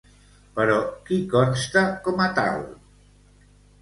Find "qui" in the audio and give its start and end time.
1.09-1.19